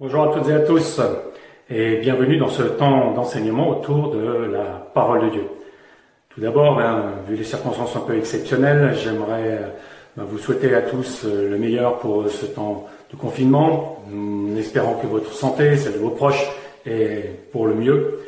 Bonjour 0.00 0.22
à 0.22 0.28
toutes 0.32 0.48
et 0.48 0.54
à 0.54 0.60
tous 0.60 0.98
et 1.68 1.98
bienvenue 1.98 2.38
dans 2.38 2.48
ce 2.48 2.62
temps 2.62 3.12
d'enseignement 3.12 3.68
autour 3.68 4.10
de 4.10 4.50
la 4.50 4.90
parole 4.94 5.26
de 5.26 5.28
Dieu. 5.28 5.44
Tout 6.30 6.40
d'abord, 6.40 6.76
ben, 6.76 7.12
vu 7.28 7.36
les 7.36 7.44
circonstances 7.44 7.94
un 7.96 8.00
peu 8.00 8.16
exceptionnelles, 8.16 8.96
j'aimerais 8.96 9.60
ben, 10.16 10.24
vous 10.24 10.38
souhaiter 10.38 10.74
à 10.74 10.80
tous 10.80 11.26
le 11.26 11.58
meilleur 11.58 11.98
pour 11.98 12.26
ce 12.30 12.46
temps 12.46 12.88
de 13.12 13.16
confinement, 13.18 14.02
espérant 14.56 14.94
que 14.94 15.06
votre 15.06 15.34
santé, 15.34 15.76
celle 15.76 15.92
de 15.92 15.98
vos 15.98 16.08
proches, 16.08 16.50
est 16.86 17.50
pour 17.52 17.66
le 17.66 17.74
mieux, 17.74 18.20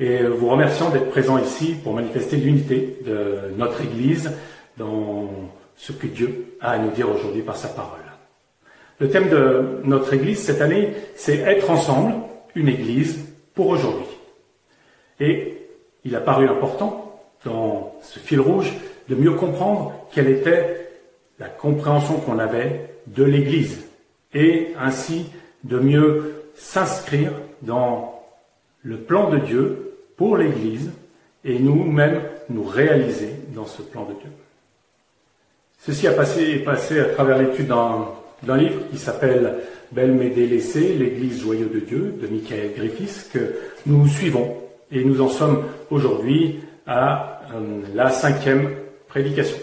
et 0.00 0.22
vous 0.22 0.48
remerciant 0.48 0.88
d'être 0.88 1.10
présent 1.10 1.36
ici 1.36 1.76
pour 1.84 1.92
manifester 1.92 2.38
l'unité 2.38 3.00
de 3.04 3.54
notre 3.54 3.82
Église 3.82 4.32
dans 4.78 5.28
ce 5.76 5.92
que 5.92 6.06
Dieu 6.06 6.56
a 6.62 6.70
à 6.70 6.78
nous 6.78 6.90
dire 6.90 7.10
aujourd'hui 7.10 7.42
par 7.42 7.58
sa 7.58 7.68
parole. 7.68 8.07
Le 9.00 9.08
thème 9.10 9.28
de 9.28 9.80
notre 9.84 10.12
Église 10.12 10.42
cette 10.42 10.60
année, 10.60 10.92
c'est 11.14 11.38
être 11.38 11.70
ensemble, 11.70 12.14
une 12.54 12.68
Église 12.68 13.18
pour 13.54 13.68
aujourd'hui. 13.68 14.06
Et 15.20 15.68
il 16.04 16.16
a 16.16 16.20
paru 16.20 16.48
important 16.48 17.20
dans 17.44 17.94
ce 18.02 18.18
fil 18.18 18.40
rouge 18.40 18.72
de 19.08 19.14
mieux 19.14 19.32
comprendre 19.32 19.92
quelle 20.12 20.28
était 20.28 20.90
la 21.38 21.48
compréhension 21.48 22.16
qu'on 22.16 22.38
avait 22.38 22.90
de 23.06 23.22
l'Église 23.22 23.86
et 24.34 24.74
ainsi 24.78 25.26
de 25.64 25.78
mieux 25.78 26.34
s'inscrire 26.56 27.32
dans 27.62 28.20
le 28.82 28.96
plan 28.96 29.30
de 29.30 29.38
Dieu 29.38 29.94
pour 30.16 30.36
l'Église 30.36 30.90
et 31.44 31.58
nous-mêmes 31.58 32.20
nous 32.48 32.64
réaliser 32.64 33.30
dans 33.54 33.66
ce 33.66 33.82
plan 33.82 34.04
de 34.04 34.14
Dieu. 34.14 34.30
Ceci 35.78 36.08
a 36.08 36.12
passé, 36.12 36.58
passé 36.58 36.98
à 36.98 37.06
travers 37.06 37.38
l'étude 37.38 37.68
d'un 37.68 38.08
d'un 38.42 38.56
livre 38.56 38.82
qui 38.90 38.98
s'appelle 38.98 39.54
Belle 39.92 40.12
mais 40.12 40.30
délaissée, 40.30 40.94
l'Église 40.94 41.40
joyeux 41.40 41.70
de 41.72 41.80
Dieu 41.80 42.14
de 42.20 42.26
Michael 42.26 42.72
Griffiths 42.76 43.30
que 43.32 43.54
nous 43.86 44.06
suivons 44.06 44.54
et 44.92 45.02
nous 45.04 45.20
en 45.20 45.28
sommes 45.28 45.64
aujourd'hui 45.90 46.60
à 46.86 47.40
euh, 47.54 47.82
la 47.94 48.10
cinquième 48.10 48.70
prédication. 49.08 49.58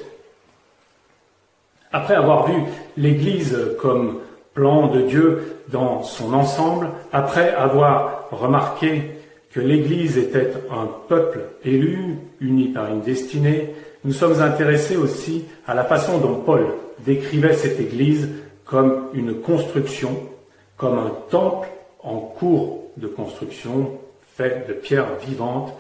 Après 1.91 2.15
avoir 2.15 2.47
vu 2.47 2.55
l'Église 2.97 3.57
comme 3.79 4.19
plan 4.53 4.87
de 4.87 5.01
Dieu 5.01 5.57
dans 5.71 6.03
son 6.03 6.33
ensemble, 6.33 6.89
après 7.13 7.53
avoir 7.53 8.27
remarqué 8.31 9.11
que 9.51 9.59
l'Église 9.59 10.17
était 10.17 10.51
un 10.71 10.87
peuple 11.07 11.41
élu, 11.63 12.17
uni 12.41 12.69
par 12.69 12.91
une 12.91 13.01
destinée, 13.01 13.73
nous 14.03 14.11
sommes 14.11 14.41
intéressés 14.41 14.97
aussi 14.97 15.45
à 15.67 15.73
la 15.73 15.83
façon 15.83 16.17
dont 16.19 16.41
Paul 16.45 16.65
décrivait 17.05 17.53
cette 17.53 17.79
Église 17.79 18.29
comme 18.65 19.09
une 19.13 19.41
construction, 19.41 20.29
comme 20.77 20.97
un 20.97 21.13
temple 21.29 21.69
en 22.03 22.17
cours 22.19 22.83
de 22.97 23.07
construction 23.07 23.99
fait 24.35 24.67
de 24.67 24.73
pierres 24.73 25.15
vivantes, 25.25 25.73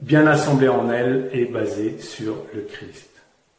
bien 0.00 0.26
assemblées 0.26 0.68
en 0.68 0.90
elle 0.90 1.28
et 1.32 1.44
basées 1.44 1.98
sur 1.98 2.36
le 2.54 2.62
Christ. 2.62 3.10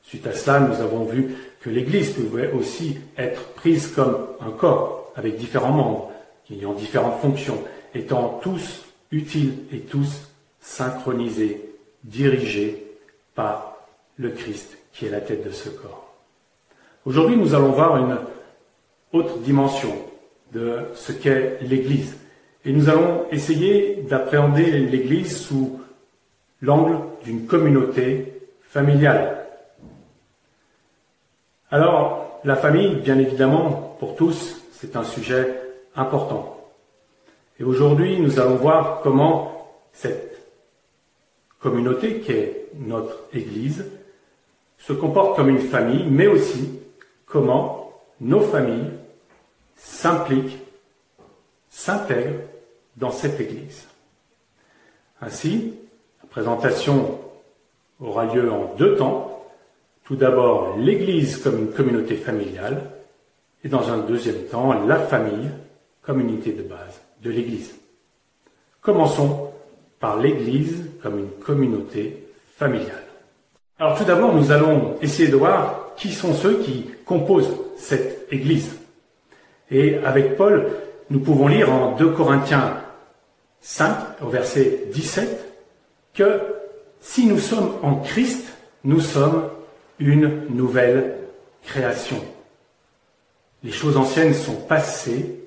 Suite 0.03 0.25
à 0.25 0.33
cela, 0.33 0.59
nous 0.61 0.81
avons 0.81 1.03
vu 1.03 1.35
que 1.61 1.69
l'Église 1.69 2.13
pouvait 2.13 2.51
aussi 2.51 2.97
être 3.17 3.43
prise 3.53 3.87
comme 3.87 4.27
un 4.39 4.51
corps 4.51 5.11
avec 5.15 5.37
différents 5.37 5.71
membres, 5.71 6.11
ayant 6.51 6.73
différentes 6.73 7.21
fonctions, 7.21 7.61
étant 7.93 8.39
tous 8.41 8.85
utiles 9.11 9.53
et 9.71 9.81
tous 9.81 10.29
synchronisés, 10.61 11.69
dirigés 12.03 12.87
par 13.35 13.77
le 14.17 14.29
Christ 14.29 14.77
qui 14.93 15.05
est 15.05 15.09
la 15.09 15.21
tête 15.21 15.45
de 15.45 15.51
ce 15.51 15.69
corps. 15.69 16.08
Aujourd'hui, 17.09 17.37
nous 17.37 17.55
allons 17.55 17.71
voir 17.71 17.97
une 17.97 18.19
autre 19.13 19.39
dimension 19.39 19.95
de 20.53 20.81
ce 20.93 21.11
qu'est 21.11 21.57
l'Église. 21.59 22.15
Et 22.65 22.71
nous 22.71 22.87
allons 22.87 23.25
essayer 23.31 24.03
d'appréhender 24.07 24.69
l'Église 24.69 25.35
sous 25.35 25.81
l'angle 26.61 26.99
d'une 27.23 27.47
communauté 27.47 28.43
familiale. 28.61 29.47
Alors, 31.71 32.41
la 32.43 32.55
famille, 32.55 32.97
bien 32.97 33.17
évidemment, 33.17 33.95
pour 33.99 34.15
tous, 34.15 34.61
c'est 34.71 34.95
un 34.95 35.03
sujet 35.03 35.59
important. 35.95 36.63
Et 37.59 37.63
aujourd'hui, 37.63 38.21
nous 38.21 38.39
allons 38.39 38.57
voir 38.57 38.99
comment 39.01 39.71
cette 39.93 40.45
communauté, 41.59 42.19
qui 42.19 42.33
est 42.33 42.67
notre 42.77 43.17
Église, 43.33 43.87
se 44.77 44.93
comporte 44.93 45.35
comme 45.35 45.49
une 45.49 45.57
famille, 45.57 46.05
mais 46.07 46.27
aussi 46.27 46.78
comment 47.29 47.93
nos 48.19 48.41
familles 48.41 48.91
s'impliquent, 49.77 50.57
s'intègrent 51.69 52.41
dans 52.97 53.11
cette 53.11 53.39
Église. 53.39 53.87
Ainsi, 55.21 55.73
la 56.21 56.27
présentation 56.29 57.19
aura 58.01 58.25
lieu 58.25 58.51
en 58.51 58.75
deux 58.75 58.97
temps. 58.97 59.45
Tout 60.03 60.15
d'abord, 60.15 60.75
l'Église 60.77 61.37
comme 61.37 61.59
une 61.59 61.71
communauté 61.71 62.15
familiale, 62.15 62.89
et 63.63 63.69
dans 63.69 63.89
un 63.89 63.99
deuxième 63.99 64.43
temps, 64.45 64.73
la 64.85 64.97
famille 64.97 65.49
comme 66.01 66.21
unité 66.21 66.51
de 66.51 66.63
base 66.63 66.99
de 67.21 67.29
l'Église. 67.29 67.75
Commençons 68.81 69.51
par 69.99 70.17
l'Église 70.17 70.89
comme 71.03 71.19
une 71.19 71.31
communauté 71.31 72.25
familiale. 72.55 73.03
Alors 73.77 73.97
tout 73.97 74.05
d'abord, 74.05 74.33
nous 74.33 74.51
allons 74.51 74.95
essayer 75.01 75.29
de 75.29 75.35
voir 75.35 75.93
qui 75.95 76.11
sont 76.11 76.33
ceux 76.33 76.59
qui 76.59 76.85
composent 77.09 77.57
cette 77.75 78.31
Église. 78.31 78.69
Et 79.71 79.97
avec 80.05 80.37
Paul, 80.37 80.71
nous 81.09 81.19
pouvons 81.19 81.47
lire 81.47 81.73
en 81.73 81.95
2 81.95 82.11
Corinthiens 82.11 82.83
5, 83.61 84.21
au 84.21 84.27
verset 84.27 84.83
17, 84.93 85.27
que 86.13 86.39
si 87.01 87.25
nous 87.25 87.39
sommes 87.39 87.73
en 87.81 87.95
Christ, 87.95 88.45
nous 88.83 89.01
sommes 89.01 89.49
une 89.97 90.45
nouvelle 90.51 91.15
création. 91.63 92.23
Les 93.63 93.71
choses 93.71 93.97
anciennes 93.97 94.35
sont 94.35 94.55
passées, 94.55 95.43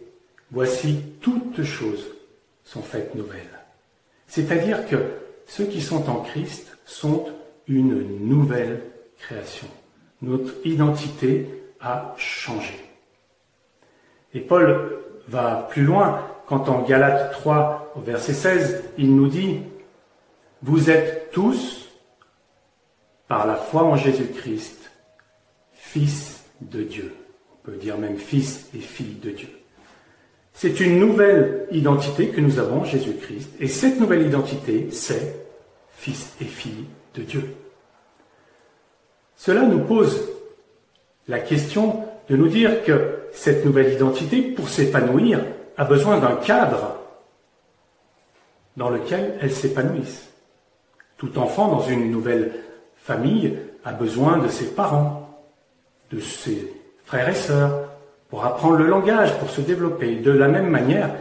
voici 0.51 0.99
toutes 1.21 1.63
choses 1.63 2.09
sont 2.65 2.83
faites 2.83 3.15
nouvelles. 3.15 3.61
C'est-à-dire 4.27 4.85
que 4.89 4.97
ceux 5.47 5.67
qui 5.67 5.81
sont 5.81 6.11
en 6.11 6.23
Christ 6.23 6.77
sont 6.85 7.27
une 7.69 8.27
nouvelle 8.27 8.83
création. 9.17 9.69
Notre 10.23 10.53
identité 10.65 11.47
a 11.81 12.15
changé. 12.17 12.75
Et 14.35 14.41
Paul 14.41 14.99
va 15.29 15.69
plus 15.71 15.83
loin 15.83 16.27
quand 16.47 16.69
en 16.69 16.83
Galates 16.83 17.33
3, 17.33 17.95
verset 18.05 18.35
16, 18.35 18.85
il 18.99 19.15
nous 19.15 19.29
dit, 19.29 19.61
Vous 20.63 20.91
êtes 20.91 21.31
tous, 21.33 21.89
par 23.29 23.47
la 23.47 23.57
foi 23.57 23.83
en 23.85 23.97
Jésus-Christ, 23.97 24.91
fils 25.73 26.45
de 26.61 26.83
Dieu. 26.83 27.15
On 27.53 27.71
peut 27.71 27.77
dire 27.77 27.99
même 27.99 28.19
fils 28.19 28.69
et 28.75 28.81
filles 28.81 29.19
de 29.23 29.31
Dieu. 29.31 29.49
C'est 30.53 30.81
une 30.81 30.99
nouvelle 30.99 31.67
identité 31.71 32.29
que 32.29 32.41
nous 32.41 32.59
avons 32.59 32.85
Jésus-Christ. 32.85 33.51
Et 33.59 33.69
cette 33.69 33.99
nouvelle 33.99 34.27
identité, 34.27 34.89
c'est 34.91 35.47
fils 35.97 36.35
et 36.41 36.45
filles 36.45 36.87
de 37.15 37.23
Dieu. 37.23 37.55
Cela 39.45 39.63
nous 39.63 39.81
pose 39.81 40.29
la 41.27 41.41
question 41.41 42.05
de 42.29 42.37
nous 42.37 42.47
dire 42.47 42.85
que 42.85 43.23
cette 43.33 43.65
nouvelle 43.65 43.93
identité, 43.93 44.41
pour 44.41 44.69
s'épanouir, 44.69 45.41
a 45.77 45.85
besoin 45.85 46.19
d'un 46.19 46.37
cadre 46.37 46.97
dans 48.77 48.89
lequel 48.89 49.35
elle 49.41 49.51
s'épanouisse. 49.51 50.31
Tout 51.17 51.41
enfant 51.41 51.67
dans 51.67 51.81
une 51.81 52.13
nouvelle 52.13 52.53
famille 52.95 53.59
a 53.85 53.93
besoin 53.93 54.39
de 54.39 54.47
ses 54.47 54.67
parents, 54.67 55.29
de 56.13 56.21
ses 56.21 56.73
frères 57.05 57.29
et 57.29 57.35
sœurs, 57.35 57.89
pour 58.31 58.45
apprendre 58.45 58.77
le 58.77 58.87
langage, 58.87 59.37
pour 59.41 59.51
se 59.51 59.61
développer. 59.61 60.21
De 60.21 60.31
la 60.31 60.47
même 60.47 60.71
manière, 60.71 61.17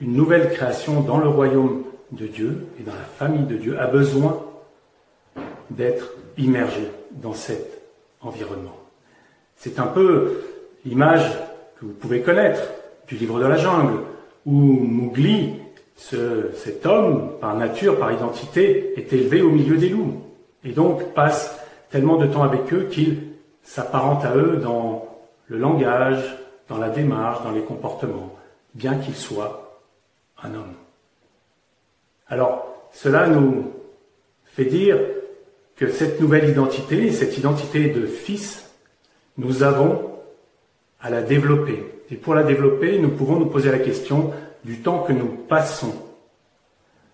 une 0.00 0.14
nouvelle 0.14 0.50
création 0.54 1.02
dans 1.02 1.18
le 1.18 1.28
royaume 1.28 1.84
de 2.12 2.26
Dieu 2.26 2.66
et 2.80 2.82
dans 2.82 2.94
la 2.94 3.04
famille 3.18 3.44
de 3.44 3.56
Dieu 3.56 3.78
a 3.78 3.88
besoin 3.88 4.42
d'être 5.76 6.12
immergée 6.38 6.90
dans 7.10 7.34
cet 7.34 7.82
environnement. 8.20 8.76
C'est 9.56 9.78
un 9.78 9.86
peu 9.86 10.42
l'image 10.84 11.38
que 11.78 11.84
vous 11.84 11.92
pouvez 11.92 12.22
connaître 12.22 12.62
du 13.06 13.16
livre 13.16 13.38
de 13.40 13.46
la 13.46 13.56
jungle, 13.56 14.00
où 14.46 14.52
Mowgli, 14.52 15.54
cet 15.96 16.86
homme, 16.86 17.32
par 17.40 17.56
nature, 17.56 17.98
par 17.98 18.12
identité, 18.12 18.94
est 18.98 19.12
élevé 19.12 19.42
au 19.42 19.50
milieu 19.50 19.76
des 19.76 19.88
loups, 19.88 20.22
et 20.64 20.72
donc 20.72 21.12
passe 21.14 21.58
tellement 21.90 22.16
de 22.16 22.26
temps 22.26 22.42
avec 22.42 22.72
eux 22.72 22.88
qu'il 22.90 23.18
s'apparente 23.62 24.24
à 24.24 24.36
eux 24.36 24.56
dans 24.56 25.06
le 25.46 25.58
langage, 25.58 26.38
dans 26.68 26.78
la 26.78 26.88
démarche, 26.88 27.42
dans 27.44 27.50
les 27.50 27.62
comportements, 27.62 28.34
bien 28.74 28.96
qu'il 28.96 29.14
soit 29.14 29.80
un 30.42 30.54
homme. 30.54 30.74
Alors, 32.28 32.88
cela 32.92 33.26
nous 33.26 33.70
fait 34.44 34.64
dire 34.64 34.98
cette 35.88 36.20
nouvelle 36.20 36.48
identité, 36.48 37.10
cette 37.10 37.38
identité 37.38 37.88
de 37.88 38.06
fils, 38.06 38.70
nous 39.38 39.62
avons 39.62 40.10
à 41.00 41.10
la 41.10 41.22
développer. 41.22 41.84
Et 42.10 42.16
pour 42.16 42.34
la 42.34 42.42
développer, 42.42 42.98
nous 42.98 43.10
pouvons 43.10 43.38
nous 43.38 43.46
poser 43.46 43.70
la 43.70 43.78
question 43.78 44.32
du 44.64 44.80
temps 44.80 45.00
que 45.00 45.12
nous 45.12 45.28
passons 45.48 45.94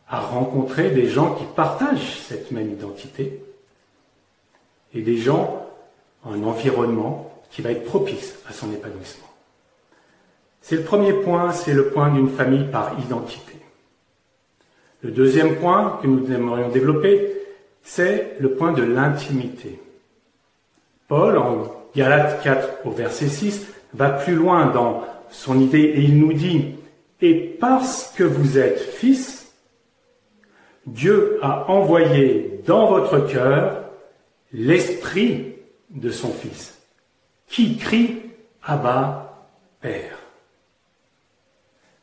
à 0.09 0.21
rencontrer 0.21 0.91
des 0.91 1.09
gens 1.09 1.35
qui 1.35 1.45
partagent 1.55 2.21
cette 2.21 2.51
même 2.51 2.73
identité 2.73 3.43
et 4.95 5.03
des 5.03 5.19
gens, 5.19 5.67
un 6.25 6.43
environnement 6.43 7.33
qui 7.51 7.63
va 7.63 7.73
être 7.73 7.85
propice 7.85 8.39
à 8.49 8.53
son 8.53 8.73
épanouissement. 8.73 9.27
C'est 10.61 10.77
le 10.77 10.83
premier 10.83 11.13
point, 11.13 11.53
c'est 11.53 11.75
le 11.75 11.89
point 11.89 12.11
d'une 12.11 12.29
famille 12.29 12.65
par 12.65 12.99
identité. 12.99 13.55
Le 15.03 15.11
deuxième 15.11 15.57
point 15.57 15.99
que 16.03 16.09
nous 16.09 16.31
aimerions 16.33 16.71
développer, 16.71 17.38
c'est 17.89 18.37
le 18.39 18.53
point 18.53 18.73
de 18.73 18.83
l'intimité. 18.83 19.81
Paul, 21.09 21.39
en 21.39 21.73
Galates 21.97 22.43
4 22.43 22.87
au 22.87 22.91
verset 22.91 23.29
6, 23.29 23.67
va 23.95 24.11
plus 24.11 24.35
loin 24.35 24.67
dans 24.67 25.05
son 25.31 25.59
idée 25.59 25.81
et 25.81 26.03
il 26.03 26.19
nous 26.19 26.35
dit, 26.35 26.75
et 27.23 27.35
parce 27.35 28.13
que 28.15 28.25
vous 28.25 28.59
êtes 28.59 28.79
fils, 28.79 29.55
Dieu 30.87 31.39
a 31.41 31.71
envoyé 31.71 32.61
dans 32.67 32.89
votre 32.89 33.21
cœur 33.27 33.85
l'esprit 34.53 35.55
de 35.89 36.11
son 36.11 36.31
fils, 36.31 36.79
qui 37.47 37.79
crie 37.79 38.21
Abba, 38.63 39.47
Père. 39.81 40.19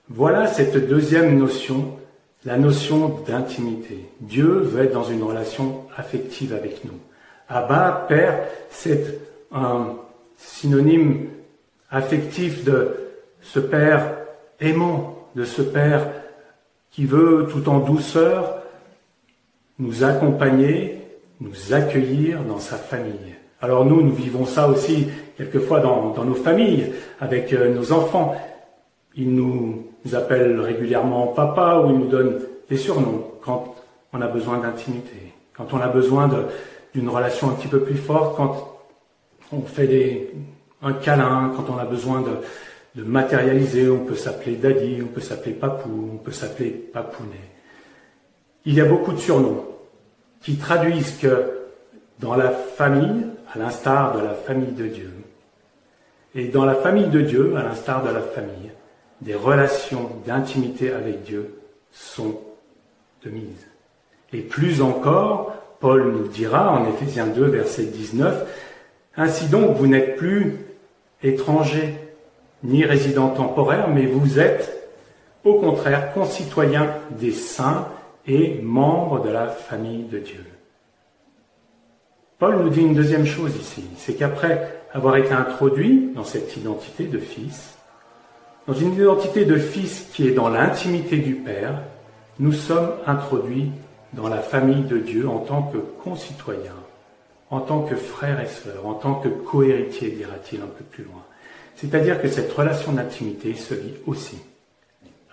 Voilà 0.10 0.48
cette 0.48 0.88
deuxième 0.88 1.38
notion, 1.38 1.95
la 2.46 2.58
notion 2.58 3.22
d'intimité. 3.28 4.06
Dieu 4.22 4.46
veut 4.46 4.84
être 4.84 4.94
dans 4.94 5.04
une 5.04 5.24
relation 5.24 5.84
affective 5.98 6.54
avec 6.54 6.86
nous. 6.86 7.00
Abba, 7.50 8.06
Père, 8.08 8.40
c'est 8.70 9.20
un 9.52 9.96
synonyme 10.38 11.28
affectif 11.90 12.64
de 12.64 12.96
ce 13.42 13.60
Père 13.60 14.16
aimant, 14.60 15.28
de 15.36 15.44
ce 15.44 15.62
Père 15.62 16.08
qui 16.92 17.06
veut 17.06 17.48
tout 17.52 17.68
en 17.68 17.80
douceur 17.80 18.62
nous 19.80 20.04
accompagner, 20.04 21.02
nous 21.42 21.74
accueillir 21.74 22.42
dans 22.44 22.60
sa 22.60 22.78
famille. 22.78 23.36
Alors 23.62 23.86
nous, 23.86 24.02
nous 24.02 24.14
vivons 24.14 24.46
ça 24.46 24.68
aussi 24.70 25.08
quelquefois 25.38 25.80
dans, 25.82 26.24
nos 26.24 26.36
familles, 26.36 26.94
avec 27.20 27.52
euh, 27.52 27.74
nos 27.74 27.92
enfants. 27.92 28.36
Ils 29.16 29.34
nous 29.34 29.88
appellent 30.14 30.60
régulièrement 30.60 31.28
papa 31.28 31.82
ou 31.84 31.90
ils 31.90 31.98
nous 31.98 32.08
donnent 32.08 32.40
des 32.70 32.78
surnoms 32.78 33.26
quand 33.42 33.76
on 34.14 34.22
a 34.22 34.28
besoin 34.28 34.60
d'intimité, 34.60 35.34
quand 35.56 35.74
on 35.74 35.80
a 35.80 35.88
besoin 35.88 36.30
d'une 36.94 37.10
relation 37.10 37.50
un 37.50 37.54
petit 37.54 37.68
peu 37.68 37.80
plus 37.80 37.98
forte, 37.98 38.36
quand 38.38 38.78
on 39.52 39.62
fait 39.62 40.30
un 40.82 40.94
câlin, 40.94 41.54
quand 41.56 41.74
on 41.74 41.78
a 41.78 41.86
besoin 41.86 42.22
de, 42.22 43.02
de 43.02 43.04
matérialiser, 43.04 43.90
on 43.90 44.06
peut 44.06 44.16
s'appeler 44.16 44.56
daddy, 44.56 45.00
on 45.02 45.08
peut 45.08 45.22
s'appeler 45.22 45.54
papou, 45.54 46.12
on 46.14 46.18
peut 46.18 46.32
s'appeler 46.32 46.70
papounet. 46.70 47.50
Il 48.66 48.74
y 48.74 48.82
a 48.82 48.86
beaucoup 48.86 49.14
de 49.14 49.20
surnoms 49.20 49.66
qui 50.42 50.58
traduisent 50.58 51.18
que 51.18 51.52
dans 52.20 52.36
la 52.36 52.50
famille, 52.50 53.26
à 53.54 53.60
l'instar 53.60 54.18
de 54.18 54.24
la 54.24 54.34
famille 54.34 54.72
de 54.72 54.88
Dieu, 54.88 55.12
et 56.34 56.50
dans 56.50 56.66
la 56.66 56.76
famille 56.76 57.08
de 57.08 57.22
Dieu, 57.22 57.56
à 57.58 57.64
l'instar 57.64 58.04
de 58.04 58.10
la 58.10 58.22
famille, 58.22 58.72
des 59.22 59.36
relations 59.36 60.10
d'intimité 60.26 60.92
avec 60.92 61.24
Dieu 61.24 61.56
sont 61.92 62.40
de 63.24 63.30
mise. 63.30 63.68
Et 64.34 64.42
plus 64.42 64.82
encore, 64.82 65.56
Paul 65.80 66.12
nous 66.12 66.28
dira 66.28 66.72
en 66.72 66.88
Éphésiens 66.90 67.28
2, 67.28 67.46
verset 67.46 67.86
19, 67.86 68.46
Ainsi 69.18 69.48
donc, 69.48 69.78
vous 69.78 69.88
n'êtes 69.88 70.18
plus 70.18 70.58
étrangers 71.24 71.96
ni 72.64 72.84
résidents 72.84 73.30
temporaires, 73.30 73.90
mais 73.90 74.06
vous 74.06 74.40
êtes, 74.40 74.90
au 75.44 75.60
contraire, 75.60 76.14
concitoyens 76.14 76.90
des 77.12 77.32
saints 77.32 77.88
et 78.28 78.60
membres 78.62 79.24
de 79.24 79.30
la 79.30 79.48
famille 79.48 80.04
de 80.04 80.20
Dieu. 80.20 80.44
Paul 82.40 82.58
nous 82.58 82.70
dit 82.70 82.82
une 82.82 82.96
deuxième 82.96 83.26
chose 83.26 83.56
ici, 83.56 83.84
c'est 83.98 84.16
qu'après 84.16 84.82
avoir 84.92 85.16
été 85.16 85.32
introduit 85.32 86.12
dans 86.16 86.24
cette 86.24 86.58
identité 86.58 87.06
de 87.06 87.20
fils, 87.20 87.75
dans 88.68 88.74
une 88.74 88.94
identité 88.94 89.46
de 89.46 89.58
fils 89.58 90.08
qui 90.14 90.28
est 90.28 90.32
dans 90.32 90.50
l'intimité 90.50 91.18
du 91.18 91.36
Père, 91.36 91.82
nous 92.40 92.52
sommes 92.52 92.92
introduits 93.06 93.72
dans 94.14 94.28
la 94.28 94.40
famille 94.40 94.84
de 94.84 94.98
Dieu 94.98 95.28
en 95.28 95.40
tant 95.40 95.64
que 95.64 95.78
concitoyens, 95.78 96.76
en 97.50 97.60
tant 97.60 97.84
que 97.84 97.96
frères 97.96 98.42
et 98.42 98.48
sœurs, 98.48 98.86
en 98.86 98.96
tant 98.96 99.16
que 99.16 99.28
cohéritiers, 99.28 100.12
dira-t-il 100.12 100.62
un 100.62 100.68
peu 100.68 100.84
plus 100.84 101.04
loin. 101.04 101.24
C'est-à-dire 101.76 102.22
que 102.22 102.28
cette 102.28 102.52
relation 102.52 102.94
d'intimité 102.94 103.54
se 103.54 103.74
vit 103.74 103.96
aussi 104.08 104.38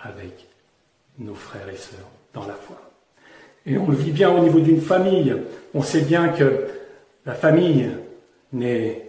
avec 0.02 0.46
nos 1.19 1.35
frères 1.35 1.69
et 1.69 1.76
sœurs 1.76 2.08
dans 2.35 2.46
la 2.46 2.55
foi. 2.55 2.76
Et 3.64 3.78
on 3.78 3.88
le 3.88 3.96
vit 3.96 4.11
bien 4.11 4.31
au 4.31 4.40
niveau 4.40 4.58
d'une 4.58 4.81
famille. 4.81 5.35
On 5.73 5.82
sait 5.82 6.00
bien 6.00 6.28
que 6.28 6.67
la 7.25 7.35
famille 7.35 7.88
n'est 8.52 9.08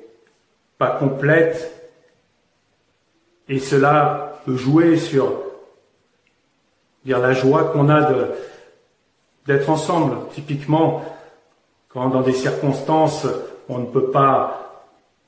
pas 0.78 0.92
complète 0.92 1.83
et 3.50 3.60
cela 3.60 4.42
peut 4.46 4.56
jouer 4.56 4.98
sur 4.98 5.34
dire, 7.06 7.20
la 7.20 7.34
joie 7.34 7.66
qu'on 7.66 7.90
a 7.90 8.10
d'être 9.46 9.70
ensemble. 9.70 10.18
Typiquement, 10.34 11.04
quand 11.90 12.10
dans 12.10 12.22
des 12.22 12.34
circonstances 12.34 13.28
on 13.70 13.80
ne 13.80 13.86
peut 13.86 14.12
pas 14.12 14.86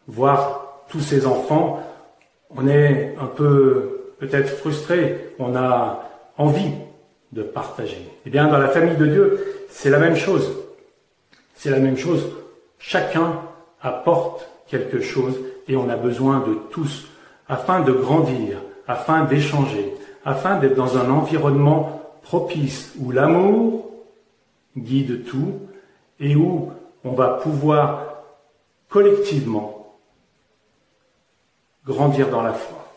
voir 0.08 0.84
tous 0.90 1.00
ses 1.00 1.26
enfants, 1.26 1.82
on 2.50 2.68
est 2.68 3.16
un 3.20 3.28
peu 3.28 4.14
peut-être 4.20 4.50
frustré, 4.50 5.34
on 5.40 5.56
a 5.56 6.04
envie 6.38 6.72
de 7.32 7.44
partager. 7.44 8.10
Eh 8.26 8.30
bien, 8.30 8.48
dans 8.48 8.58
la 8.58 8.70
famille 8.70 8.96
de 8.96 9.06
Dieu, 9.06 9.66
c'est 9.70 9.90
la 9.90 10.00
même 10.00 10.16
chose. 10.16 10.56
C'est 11.56 11.70
la 11.70 11.80
même 11.80 11.98
chose. 11.98 12.26
Chacun 12.80 13.42
apporte 13.82 14.48
quelque 14.68 15.02
chose 15.02 15.36
et 15.68 15.76
on 15.76 15.90
a 15.90 15.96
besoin 15.96 16.40
de 16.48 16.56
tous 16.72 17.08
afin 17.48 17.82
de 17.82 17.92
grandir, 17.92 18.60
afin 18.88 19.24
d'échanger, 19.26 19.94
afin 20.24 20.60
d'être 20.60 20.76
dans 20.76 20.98
un 20.98 21.10
environnement 21.10 22.02
propice 22.22 22.94
où 23.00 23.12
l'amour 23.12 23.92
guide 24.78 25.26
tout 25.26 25.60
et 26.20 26.36
où 26.36 26.72
on 27.04 27.12
va 27.12 27.30
pouvoir 27.36 28.24
collectivement 28.90 29.96
grandir 31.86 32.30
dans 32.30 32.42
la 32.42 32.54
foi. 32.54 32.92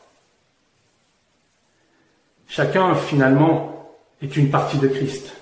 Chacun 2.46 2.94
finalement 2.94 3.92
est 4.22 4.36
une 4.36 4.50
partie 4.50 4.78
de 4.78 4.88
Christ 4.88 5.36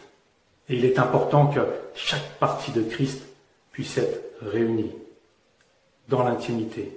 et 0.69 0.76
il 0.76 0.85
est 0.85 0.99
important 0.99 1.47
que 1.47 1.61
chaque 1.95 2.38
partie 2.40 2.73
de 2.73 2.83
Christ 2.83 3.23
puisse 3.71 3.97
être 3.99 4.21
réunie 4.42 4.92
dans 6.09 6.25
l'intimité 6.25 6.92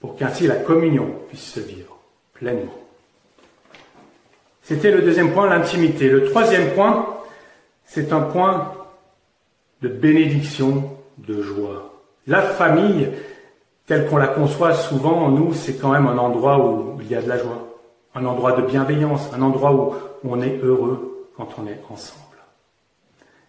pour 0.00 0.16
qu'ainsi 0.16 0.46
la 0.46 0.56
communion 0.56 1.10
puisse 1.28 1.52
se 1.52 1.60
vivre 1.60 1.98
pleinement. 2.34 2.74
C'était 4.62 4.90
le 4.90 5.02
deuxième 5.02 5.32
point, 5.32 5.48
l'intimité. 5.48 6.08
Le 6.08 6.24
troisième 6.24 6.72
point, 6.72 7.06
c'est 7.84 8.12
un 8.12 8.22
point 8.22 8.72
de 9.80 9.88
bénédiction, 9.88 10.98
de 11.18 11.40
joie. 11.40 11.92
La 12.26 12.42
famille, 12.42 13.08
telle 13.86 14.06
qu'on 14.08 14.16
la 14.16 14.26
conçoit 14.26 14.74
souvent 14.74 15.22
en 15.22 15.30
nous, 15.30 15.54
c'est 15.54 15.74
quand 15.74 15.90
même 15.90 16.06
un 16.06 16.18
endroit 16.18 16.58
où 16.58 16.98
il 17.00 17.08
y 17.08 17.14
a 17.14 17.22
de 17.22 17.28
la 17.28 17.38
joie, 17.38 17.78
un 18.14 18.24
endroit 18.24 18.52
de 18.52 18.62
bienveillance, 18.62 19.30
un 19.32 19.42
endroit 19.42 19.72
où 19.72 19.94
on 20.24 20.42
est 20.42 20.58
heureux 20.62 21.28
quand 21.36 21.48
on 21.58 21.66
est 21.66 21.80
ensemble. 21.88 22.22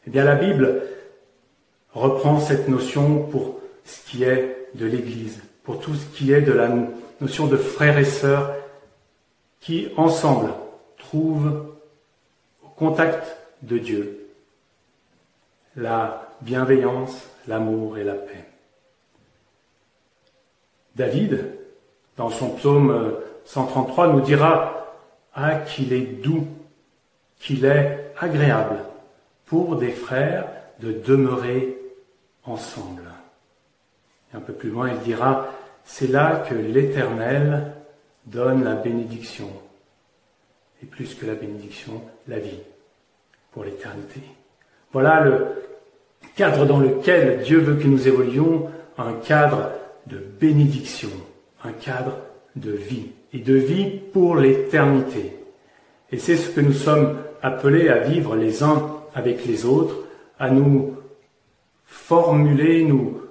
Eh 0.05 0.09
bien, 0.09 0.23
la 0.23 0.35
Bible 0.35 0.83
reprend 1.93 2.39
cette 2.39 2.67
notion 2.67 3.23
pour 3.23 3.59
ce 3.83 4.07
qui 4.09 4.23
est 4.23 4.69
de 4.75 4.85
l'Église, 4.85 5.41
pour 5.67 5.81
tout 5.81 5.95
ce 5.95 6.05
qui 6.05 6.31
est 6.31 6.41
de 6.41 6.53
la 6.53 6.69
notion 7.19 7.45
de 7.45 7.57
frères 7.57 7.97
et 7.97 8.05
sœurs 8.05 8.55
qui, 9.59 9.89
ensemble, 9.97 10.53
trouvent 10.97 11.73
au 12.63 12.69
contact 12.69 13.35
de 13.63 13.77
Dieu 13.77 14.29
la 15.75 16.31
bienveillance, 16.39 17.27
l'amour 17.49 17.97
et 17.97 18.05
la 18.05 18.13
paix. 18.13 18.45
David, 20.95 21.45
dans 22.15 22.29
son 22.29 22.51
psaume 22.51 23.15
133, 23.43 24.13
nous 24.13 24.21
dira 24.21 24.95
Ah, 25.33 25.55
qu'il 25.55 25.91
est 25.91 26.23
doux, 26.23 26.47
qu'il 27.41 27.65
est 27.65 28.13
agréable 28.17 28.77
pour 29.45 29.75
des 29.75 29.91
frères 29.91 30.47
de 30.79 30.93
demeurer 30.93 31.77
ensemble. 32.45 33.03
Et 34.33 34.37
un 34.37 34.41
peu 34.41 34.53
plus 34.53 34.69
loin, 34.69 34.89
il 34.91 34.99
dira, 34.99 35.47
c'est 35.87 36.11
là 36.11 36.45
que 36.47 36.53
l'Éternel 36.53 37.71
donne 38.25 38.63
la 38.63 38.75
bénédiction, 38.75 39.49
et 40.83 40.85
plus 40.85 41.15
que 41.15 41.25
la 41.25 41.33
bénédiction, 41.33 42.01
la 42.27 42.39
vie 42.39 42.59
pour 43.51 43.63
l'éternité. 43.63 44.21
Voilà 44.91 45.21
le 45.21 45.47
cadre 46.35 46.65
dans 46.65 46.79
lequel 46.79 47.41
Dieu 47.41 47.59
veut 47.59 47.75
que 47.75 47.87
nous 47.87 48.07
évoluions, 48.07 48.69
un 48.97 49.13
cadre 49.13 49.71
de 50.07 50.17
bénédiction, 50.17 51.09
un 51.63 51.71
cadre 51.71 52.17
de 52.55 52.71
vie 52.71 53.07
et 53.33 53.39
de 53.39 53.55
vie 53.55 53.99
pour 54.11 54.35
l'éternité. 54.35 55.37
Et 56.11 56.19
c'est 56.19 56.37
ce 56.37 56.49
que 56.49 56.61
nous 56.61 56.73
sommes 56.73 57.17
appelés 57.41 57.89
à 57.89 57.99
vivre 57.99 58.35
les 58.35 58.61
uns 58.61 58.91
avec 59.15 59.45
les 59.45 59.65
autres, 59.65 60.03
à 60.37 60.49
nous 60.49 60.97
formuler, 61.85 62.83
nous 62.83 63.21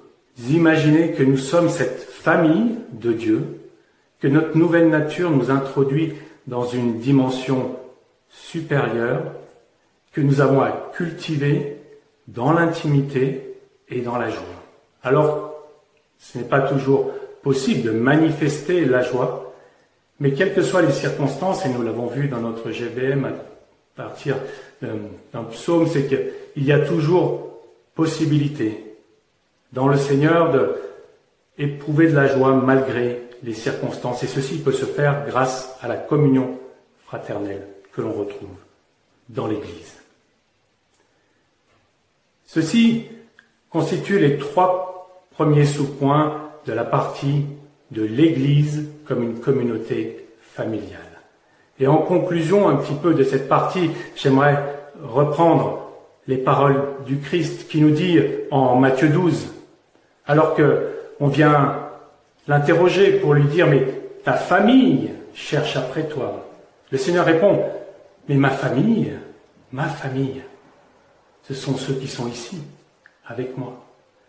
imaginer 0.48 1.12
que 1.12 1.22
nous 1.22 1.36
sommes 1.36 1.68
cette 1.68 2.05
famille 2.26 2.78
de 2.90 3.12
Dieu, 3.12 3.60
que 4.18 4.26
notre 4.26 4.58
nouvelle 4.58 4.88
nature 4.88 5.30
nous 5.30 5.52
introduit 5.52 6.14
dans 6.48 6.66
une 6.66 6.98
dimension 6.98 7.76
supérieure, 8.28 9.30
que 10.10 10.20
nous 10.20 10.40
avons 10.40 10.60
à 10.60 10.90
cultiver 10.96 11.76
dans 12.26 12.52
l'intimité 12.52 13.54
et 13.88 14.00
dans 14.00 14.18
la 14.18 14.28
joie. 14.28 14.60
Alors, 15.04 15.54
ce 16.18 16.38
n'est 16.38 16.44
pas 16.44 16.62
toujours 16.62 17.12
possible 17.44 17.82
de 17.82 17.92
manifester 17.92 18.84
la 18.86 19.02
joie, 19.02 19.54
mais 20.18 20.32
quelles 20.32 20.52
que 20.52 20.62
soient 20.62 20.82
les 20.82 20.90
circonstances, 20.90 21.64
et 21.64 21.68
nous 21.68 21.82
l'avons 21.82 22.08
vu 22.08 22.26
dans 22.26 22.40
notre 22.40 22.72
GBM 22.72 23.24
à 23.24 23.32
partir 23.94 24.34
d'un 24.82 25.44
psaume, 25.44 25.86
c'est 25.86 26.08
qu'il 26.08 26.64
y 26.64 26.72
a 26.72 26.80
toujours 26.80 27.60
possibilité 27.94 28.96
dans 29.72 29.86
le 29.86 29.96
Seigneur 29.96 30.50
de 30.50 30.74
éprouver 31.58 32.08
de 32.08 32.16
la 32.16 32.26
joie 32.26 32.54
malgré 32.54 33.22
les 33.42 33.54
circonstances. 33.54 34.22
Et 34.22 34.26
ceci 34.26 34.58
peut 34.58 34.72
se 34.72 34.84
faire 34.84 35.26
grâce 35.26 35.76
à 35.80 35.88
la 35.88 35.96
communion 35.96 36.58
fraternelle 37.06 37.66
que 37.92 38.02
l'on 38.02 38.12
retrouve 38.12 38.48
dans 39.28 39.46
l'Église. 39.46 39.96
Ceci 42.44 43.06
constitue 43.70 44.18
les 44.18 44.38
trois 44.38 45.26
premiers 45.30 45.66
sous-points 45.66 46.50
de 46.66 46.72
la 46.72 46.84
partie 46.84 47.44
de 47.90 48.02
l'Église 48.02 48.88
comme 49.06 49.22
une 49.22 49.40
communauté 49.40 50.28
familiale. 50.40 51.00
Et 51.78 51.86
en 51.86 51.98
conclusion 51.98 52.68
un 52.68 52.76
petit 52.76 52.94
peu 52.94 53.14
de 53.14 53.22
cette 53.22 53.48
partie, 53.48 53.90
j'aimerais 54.14 54.62
reprendre 55.02 55.90
les 56.26 56.38
paroles 56.38 56.82
du 57.04 57.18
Christ 57.18 57.68
qui 57.68 57.80
nous 57.80 57.90
dit 57.90 58.18
en 58.50 58.76
Matthieu 58.76 59.08
12, 59.08 59.52
alors 60.26 60.54
que 60.54 60.95
on 61.20 61.28
vient 61.28 61.88
l'interroger 62.46 63.18
pour 63.18 63.34
lui 63.34 63.44
dire 63.44 63.66
mais 63.66 63.86
ta 64.24 64.34
famille 64.34 65.10
cherche 65.34 65.76
après 65.76 66.04
toi. 66.08 66.48
Le 66.90 66.98
Seigneur 66.98 67.24
répond 67.24 67.64
mais 68.28 68.36
ma 68.36 68.50
famille, 68.50 69.12
ma 69.72 69.88
famille, 69.88 70.42
ce 71.42 71.54
sont 71.54 71.76
ceux 71.76 71.94
qui 71.94 72.08
sont 72.08 72.28
ici 72.28 72.60
avec 73.26 73.56
moi, 73.56 73.84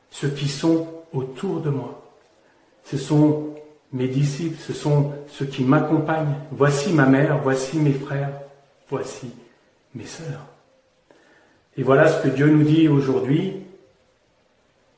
ceux 0.10 0.30
qui 0.30 0.48
sont 0.48 0.88
autour 1.14 1.62
de 1.62 1.70
moi. 1.70 2.04
Ce 2.84 2.98
sont 2.98 3.56
mes 3.92 4.08
disciples, 4.08 4.60
ce 4.60 4.74
sont 4.74 5.14
ceux 5.28 5.46
qui 5.46 5.64
m'accompagnent. 5.64 6.36
Voici 6.52 6.92
ma 6.94 7.06
mère, 7.06 7.40
voici 7.42 7.78
mes 7.78 7.94
frères, 7.94 8.32
voici 8.90 9.32
mes 9.96 10.06
sœurs. 10.06 10.46
Et 11.76 11.84
voilà 11.84 12.08
ce 12.08 12.24
que 12.24 12.30
Dieu 12.30 12.48
nous 12.48 12.64
dit 12.64 12.88
aujourd'hui. 12.88 13.64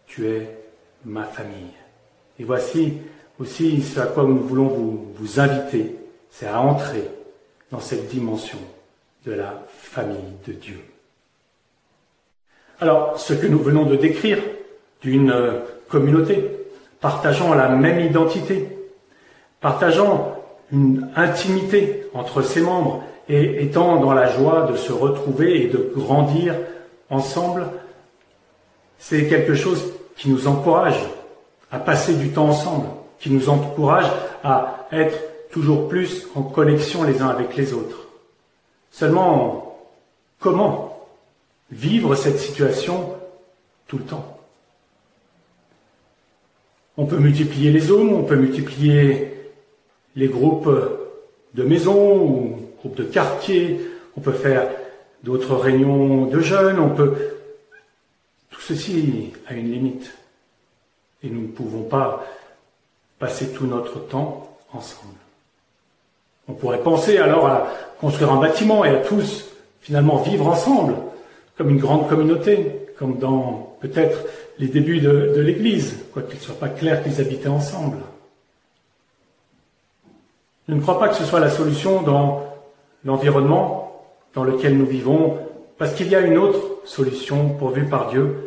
Tu 0.08 0.28
es 0.28 0.59
ma 1.06 1.24
famille. 1.24 1.74
Et 2.40 2.44
voici 2.44 2.94
aussi 3.40 3.82
ce 3.82 4.00
à 4.00 4.06
quoi 4.06 4.24
nous 4.24 4.40
voulons 4.40 4.68
vous, 5.16 5.40
inviter, 5.40 5.96
c'est 6.30 6.48
à 6.48 6.60
entrer 6.60 7.04
dans 7.72 7.80
cette 7.80 8.08
dimension 8.08 8.60
de 9.26 9.34
la 9.34 9.64
famille 9.68 10.34
de 10.48 10.54
Dieu. 10.54 10.80
Alors, 12.80 13.20
ce 13.20 13.34
que 13.34 13.48
nous 13.48 13.60
venons 13.60 13.86
de 13.86 13.96
décrire 13.96 14.40
d'une 15.02 15.34
communauté, 15.90 16.50
partageant 17.02 17.54
la 17.54 17.70
même 17.70 18.00
identité, 18.00 18.68
partageant 19.60 20.36
une 20.72 21.10
intimité 21.16 22.06
entre 22.14 22.42
ses 22.42 22.62
membres 22.62 23.04
et 23.28 23.64
étant 23.64 23.98
dans 24.00 24.14
la 24.14 24.30
joie 24.32 24.68
de 24.72 24.76
se 24.76 24.92
retrouver 24.92 25.64
et 25.64 25.68
de 25.68 25.92
grandir 25.96 26.56
ensemble, 27.10 27.68
c'est 28.98 29.28
quelque 29.28 29.56
chose 29.56 29.94
qui 30.20 30.30
nous 30.30 30.48
encourage 30.48 31.00
à 31.72 31.80
passer 31.80 32.14
du 32.14 32.30
temps 32.30 32.50
ensemble, 32.50 32.88
qui 33.20 33.32
nous 33.32 33.48
encourage 33.48 34.06
à 34.44 34.86
être 34.92 35.18
toujours 35.50 35.88
plus 35.88 36.28
en 36.36 36.44
connexion 36.44 37.04
les 37.04 37.22
uns 37.22 37.30
avec 37.30 37.56
les 37.56 37.74
autres. 37.74 38.08
Seulement, 38.92 39.80
comment 40.40 41.08
vivre 41.72 42.16
cette 42.16 42.38
situation 42.38 43.14
tout 43.88 43.98
le 43.98 44.04
temps? 44.04 44.38
On 46.98 47.06
peut 47.06 47.18
multiplier 47.18 47.72
les 47.72 47.80
zones, 47.80 48.14
on 48.14 48.24
peut 48.24 48.36
multiplier 48.36 49.54
les 50.18 50.28
groupes 50.28 50.70
de 51.54 51.64
maisons 51.64 52.18
ou 52.18 52.60
groupes 52.80 52.98
de 52.98 53.04
quartier, 53.04 53.80
on 54.18 54.20
peut 54.22 54.34
faire 54.34 54.68
d'autres 55.24 55.56
réunions 55.56 56.26
de 56.26 56.42
jeunes, 56.42 56.78
on 56.78 56.90
peut... 56.90 57.16
Ceci 58.70 59.34
a 59.48 59.56
une 59.56 59.72
limite. 59.72 60.12
Et 61.24 61.30
nous 61.32 61.42
ne 61.42 61.48
pouvons 61.48 61.82
pas 61.82 62.24
passer 63.18 63.50
tout 63.50 63.66
notre 63.66 63.98
temps 63.98 64.48
ensemble. 64.72 65.18
On 66.48 66.54
pourrait 66.54 66.84
penser 66.84 67.18
alors 67.18 67.48
à 67.48 67.68
construire 68.00 68.32
un 68.32 68.40
bâtiment 68.40 68.86
et 68.86 68.90
à 68.90 68.98
tous 68.98 69.46
finalement 69.82 70.18
vivre 70.18 70.48
ensemble, 70.48 70.94
comme 71.58 71.72
une 71.72 71.80
grande 71.80 72.08
communauté, 72.08 72.86
comme 73.00 73.18
dans 73.18 73.76
peut-être 73.80 74.20
les 74.60 74.68
débuts 74.68 75.00
de, 75.00 75.34
de 75.36 75.42
l'Église, 75.42 76.06
quoiqu'il 76.14 76.38
ne 76.38 76.44
soit 76.44 76.60
pas 76.60 76.70
clair 76.70 77.02
qu'ils 77.02 77.20
habitaient 77.20 77.48
ensemble. 77.48 77.98
Je 80.68 80.76
ne 80.76 80.82
crois 80.82 81.00
pas 81.00 81.10
que 81.10 81.16
ce 81.16 81.26
soit 81.26 81.40
la 81.40 81.50
solution 81.50 82.04
dans 82.04 82.44
l'environnement 83.04 84.06
dans 84.36 84.44
lequel 84.44 84.78
nous 84.78 84.86
vivons, 84.86 85.40
parce 85.80 85.96
qu'il 85.96 86.10
y 86.10 86.16
a 86.16 86.20
une 86.20 86.38
autre 86.38 86.60
solution 86.86 87.50
pourvue 87.50 87.86
par 87.86 88.12
Dieu 88.12 88.46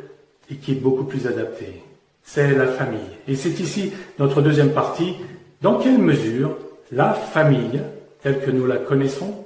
et 0.53 0.57
qui 0.57 0.73
est 0.73 0.77
beaucoup 0.77 1.05
plus 1.05 1.27
adaptée 1.27 1.83
c'est 2.25 2.53
la 2.53 2.67
famille. 2.67 3.01
Et 3.29 3.37
c'est 3.37 3.59
ici 3.61 3.93
notre 4.19 4.43
deuxième 4.43 4.73
partie. 4.73 5.17
Dans 5.61 5.79
quelle 5.79 5.99
mesure 5.99 6.57
la 6.91 7.13
famille, 7.13 7.81
telle 8.23 8.41
que 8.41 8.51
nous 8.51 8.67
la 8.67 8.77
connaissons, 8.77 9.45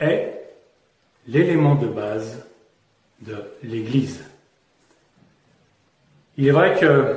est 0.00 0.32
l'élément 1.26 1.74
de 1.74 1.86
base 1.86 2.44
de 3.20 3.36
l'Église 3.62 4.22
Il 6.36 6.46
est 6.46 6.52
vrai 6.52 6.76
que 6.78 7.16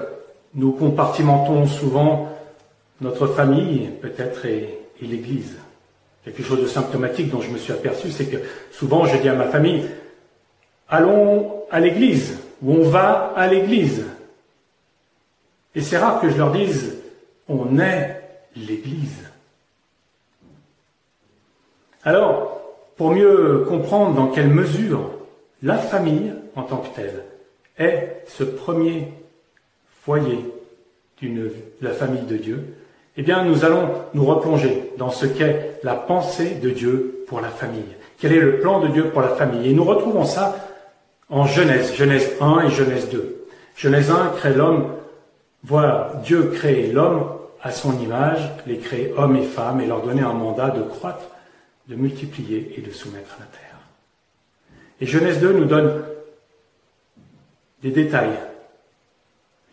nous 0.55 0.71
compartimentons 0.71 1.67
souvent 1.67 2.29
notre 2.99 3.27
famille, 3.27 3.89
peut-être, 4.01 4.45
et, 4.45 4.79
et 5.01 5.05
l'Église. 5.05 5.57
Quelque 6.25 6.43
chose 6.43 6.61
de 6.61 6.67
symptomatique 6.67 7.29
dont 7.29 7.41
je 7.41 7.49
me 7.49 7.57
suis 7.57 7.73
aperçu, 7.73 8.11
c'est 8.11 8.25
que 8.25 8.37
souvent 8.71 9.05
je 9.05 9.17
dis 9.17 9.29
à 9.29 9.33
ma 9.33 9.47
famille, 9.47 9.85
allons 10.89 11.63
à 11.71 11.79
l'Église, 11.79 12.37
ou 12.61 12.73
on 12.73 12.89
va 12.89 13.33
à 13.35 13.47
l'Église. 13.47 14.05
Et 15.75 15.81
c'est 15.81 15.97
rare 15.97 16.19
que 16.19 16.29
je 16.29 16.37
leur 16.37 16.51
dise, 16.51 16.97
on 17.47 17.79
est 17.79 18.21
l'Église. 18.55 19.29
Alors, 22.03 22.61
pour 22.97 23.11
mieux 23.11 23.65
comprendre 23.67 24.15
dans 24.15 24.27
quelle 24.27 24.49
mesure 24.49 25.09
la 25.63 25.77
famille, 25.77 26.33
en 26.55 26.63
tant 26.63 26.77
que 26.77 26.95
telle, 26.95 27.23
est 27.77 28.23
ce 28.27 28.43
premier 28.43 29.07
foyer 30.01 30.45
de 31.21 31.51
la 31.81 31.91
famille 31.91 32.23
de 32.23 32.37
Dieu, 32.37 32.75
eh 33.17 33.21
bien, 33.21 33.43
nous 33.43 33.63
allons 33.65 33.89
nous 34.13 34.25
replonger 34.25 34.91
dans 34.97 35.11
ce 35.11 35.25
qu'est 35.25 35.79
la 35.83 35.95
pensée 35.95 36.55
de 36.55 36.69
Dieu 36.71 37.23
pour 37.27 37.41
la 37.41 37.49
famille. 37.49 37.95
Quel 38.17 38.33
est 38.33 38.39
le 38.39 38.59
plan 38.59 38.79
de 38.79 38.87
Dieu 38.87 39.09
pour 39.09 39.21
la 39.21 39.35
famille? 39.35 39.69
Et 39.69 39.73
nous 39.73 39.83
retrouvons 39.83 40.25
ça 40.25 40.55
en 41.31 41.45
Genèse, 41.45 41.95
Genèse 41.95 42.29
1 42.39 42.67
et 42.67 42.69
Genèse 42.69 43.09
2. 43.09 43.45
Genèse 43.75 44.11
1 44.11 44.33
crée 44.37 44.53
l'homme 44.53 44.91
voilà, 45.63 46.13
Dieu 46.23 46.51
crée 46.53 46.87
l'homme 46.87 47.27
à 47.61 47.71
son 47.71 47.99
image, 47.99 48.49
les 48.65 48.79
créer 48.79 49.13
hommes 49.15 49.35
et 49.35 49.43
femmes 49.43 49.81
et 49.81 49.85
leur 49.85 50.01
donner 50.01 50.21
un 50.21 50.33
mandat 50.33 50.71
de 50.71 50.81
croître, 50.81 51.25
de 51.87 51.95
multiplier 51.95 52.73
et 52.77 52.81
de 52.81 52.91
soumettre 52.91 53.37
la 53.39 53.45
terre. 53.45 53.79
Et 54.99 55.05
Genèse 55.05 55.39
2 55.39 55.53
nous 55.53 55.65
donne 55.65 56.03
des 57.83 57.91
détails. 57.91 58.39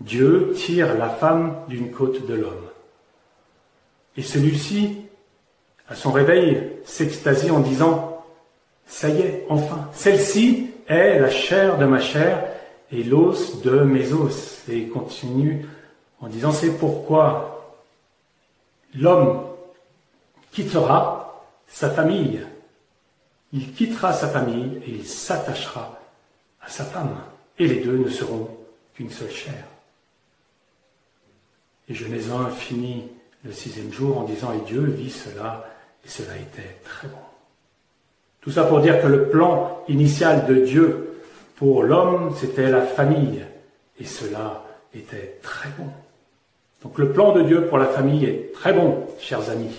Dieu 0.01 0.53
tire 0.55 0.97
la 0.97 1.09
femme 1.09 1.57
d'une 1.69 1.91
côte 1.91 2.27
de 2.27 2.35
l'homme. 2.35 2.69
Et 4.17 4.23
celui-ci, 4.23 4.99
à 5.89 5.95
son 5.95 6.13
réveil, 6.13 6.71
s'extasie 6.85 7.51
en 7.51 7.61
disant, 7.61 8.25
ça 8.87 9.09
y 9.09 9.21
est, 9.21 9.47
enfin, 9.49 9.89
celle-ci 9.93 10.71
est 10.89 11.19
la 11.19 11.31
chair 11.31 11.79
de 11.79 11.85
ma 11.85 12.01
chair 12.01 12.43
et 12.91 13.05
l'os 13.05 13.63
de 13.63 13.81
mes 13.81 14.13
os. 14.13 14.63
Et 14.69 14.89
continue 14.89 15.67
en 16.21 16.29
disant 16.29 16.53
c'est 16.53 16.77
pourquoi 16.77 17.77
l'homme 18.95 19.43
quittera 20.51 21.45
sa 21.67 21.91
famille. 21.91 22.41
Il 23.53 23.73
quittera 23.73 24.13
sa 24.13 24.29
famille 24.29 24.81
et 24.87 24.91
il 24.91 25.07
s'attachera 25.07 26.01
à 26.61 26.69
sa 26.69 26.85
femme. 26.85 27.17
Et 27.59 27.67
les 27.67 27.81
deux 27.81 27.99
ne 27.99 28.09
seront 28.09 28.49
qu'une 28.95 29.11
seule 29.11 29.31
chair. 29.31 29.65
Et 31.89 31.95
Genèse 31.95 32.31
1 32.31 32.51
finit 32.51 33.09
le 33.45 33.53
sixième 33.53 33.93
jour 33.93 34.19
en 34.19 34.25
disant 34.25 34.53
et 34.53 34.61
Dieu 34.67 34.83
vit 34.83 35.11
cela 35.11 35.65
et 36.05 36.09
cela 36.09 36.37
était 36.37 36.79
très 36.85 37.09
bon. 37.09 37.17
Tout 38.41 38.51
ça 38.51 38.65
pour 38.65 38.81
dire 38.81 39.01
que 39.03 39.07
le 39.07 39.29
plan 39.29 39.83
initial 39.89 40.47
de 40.47 40.55
Dieu 40.55 41.15
pour 41.57 41.83
l'homme, 41.83 42.35
c'était 42.37 42.71
la 42.71 42.83
famille 42.83 43.45
et 43.99 44.05
cela 44.05 44.65
était 44.95 45.39
très 45.43 45.69
bon. 45.79 45.87
Donc 46.83 46.99
le 46.99 47.11
plan 47.13 47.33
de 47.33 47.43
Dieu 47.43 47.67
pour 47.67 47.79
la 47.79 47.87
famille 47.87 48.25
est 48.25 48.53
très 48.53 48.73
bon, 48.73 49.07
chers 49.19 49.51
amis. 49.51 49.77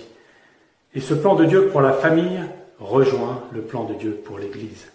Et 0.94 1.00
ce 1.00 1.14
plan 1.14 1.34
de 1.34 1.46
Dieu 1.46 1.68
pour 1.68 1.80
la 1.80 1.92
famille 1.92 2.40
rejoint 2.78 3.42
le 3.52 3.62
plan 3.62 3.84
de 3.84 3.94
Dieu 3.94 4.20
pour 4.24 4.38
l'Église. 4.38 4.88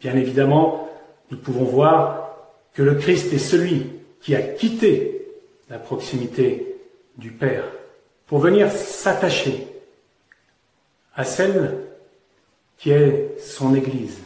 Bien 0.00 0.14
évidemment, 0.14 0.88
nous 1.30 1.36
pouvons 1.36 1.64
voir 1.64 2.36
que 2.74 2.82
le 2.82 2.94
Christ 2.94 3.32
est 3.32 3.38
celui 3.38 3.86
qui 4.20 4.34
a 4.34 4.42
quitté 4.42 5.28
la 5.68 5.78
proximité 5.78 6.76
du 7.16 7.30
Père 7.30 7.64
pour 8.26 8.38
venir 8.38 8.70
s'attacher 8.70 9.66
à 11.14 11.24
celle 11.24 11.89
qui 12.80 12.90
est 12.90 13.38
son 13.38 13.74
Église 13.74 14.18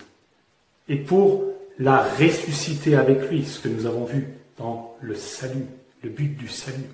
et 0.88 0.96
pour 0.96 1.44
la 1.78 2.02
ressusciter 2.02 2.94
avec 2.94 3.28
lui, 3.28 3.44
ce 3.44 3.58
que 3.58 3.68
nous 3.68 3.84
avons 3.84 4.04
vu 4.04 4.28
dans 4.56 4.96
le 5.00 5.16
salut, 5.16 5.66
le 6.02 6.10
but 6.10 6.36
du 6.36 6.46
salut. 6.46 6.88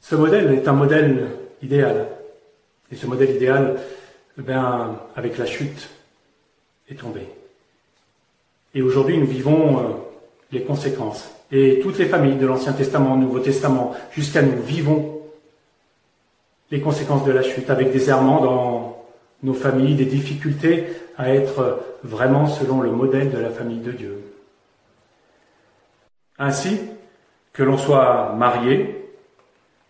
Ce 0.00 0.14
modèle 0.14 0.52
est 0.52 0.68
un 0.68 0.72
modèle 0.72 1.30
idéal. 1.62 2.06
Et 2.92 2.96
ce 2.96 3.06
modèle 3.06 3.34
idéal, 3.34 3.80
eh 4.38 4.52
avec 5.16 5.38
la 5.38 5.46
chute, 5.46 5.88
est 6.88 6.94
tombé. 6.94 7.22
Et 8.74 8.82
aujourd'hui, 8.82 9.18
nous 9.18 9.26
vivons 9.26 9.78
euh, 9.78 9.92
les 10.52 10.62
conséquences. 10.62 11.30
Et 11.50 11.80
toutes 11.82 11.98
les 11.98 12.06
familles 12.06 12.36
de 12.36 12.46
l'Ancien 12.46 12.72
Testament, 12.72 13.16
Nouveau 13.16 13.40
Testament, 13.40 13.94
jusqu'à 14.12 14.42
nous, 14.42 14.62
vivons 14.62 15.21
les 16.72 16.80
conséquences 16.80 17.24
de 17.24 17.32
la 17.32 17.42
chute 17.42 17.68
avec 17.68 17.92
des 17.92 18.08
errements 18.08 18.40
dans 18.40 19.04
nos 19.42 19.52
familles, 19.52 19.94
des 19.94 20.06
difficultés 20.06 20.88
à 21.18 21.28
être 21.28 21.84
vraiment 22.02 22.46
selon 22.46 22.80
le 22.80 22.90
modèle 22.90 23.30
de 23.30 23.36
la 23.36 23.50
famille 23.50 23.80
de 23.80 23.92
Dieu. 23.92 24.24
Ainsi, 26.38 26.80
que 27.52 27.62
l'on 27.62 27.76
soit 27.76 28.32
marié, 28.32 29.06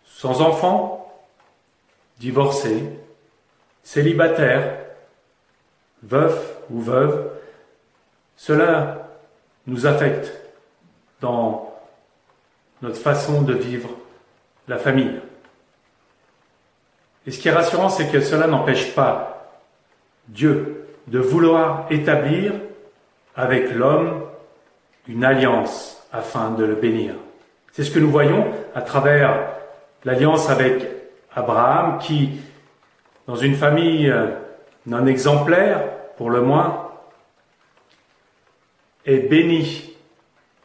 sans 0.03 0.41
enfant, 0.41 1.09
divorcé, 2.19 2.83
célibataire, 3.81 4.77
veuf 6.03 6.57
ou 6.69 6.81
veuve, 6.81 7.29
cela 8.35 9.07
nous 9.67 9.87
affecte 9.87 10.33
dans 11.21 11.73
notre 12.81 12.97
façon 12.97 13.41
de 13.41 13.53
vivre 13.53 13.89
la 14.67 14.77
famille. 14.77 15.21
Et 17.25 17.31
ce 17.31 17.39
qui 17.39 17.47
est 17.47 17.51
rassurant, 17.51 17.89
c'est 17.89 18.11
que 18.11 18.21
cela 18.21 18.47
n'empêche 18.47 18.93
pas 18.93 19.51
Dieu 20.27 20.87
de 21.07 21.19
vouloir 21.19 21.87
établir 21.89 22.53
avec 23.35 23.73
l'homme 23.73 24.23
une 25.07 25.23
alliance 25.23 26.05
afin 26.11 26.51
de 26.51 26.63
le 26.63 26.75
bénir. 26.75 27.15
C'est 27.71 27.83
ce 27.83 27.91
que 27.91 27.99
nous 27.99 28.11
voyons 28.11 28.45
à 28.75 28.81
travers 28.81 29.47
l'alliance 30.05 30.49
avec 30.49 30.87
Abraham 31.35 31.97
qui, 31.97 32.29
dans 33.27 33.35
une 33.35 33.55
famille 33.55 34.09
euh, 34.09 34.27
non 34.85 35.07
exemplaire, 35.07 35.81
pour 36.17 36.29
le 36.29 36.41
moins, 36.41 36.91
est 39.05 39.27
béni 39.27 39.95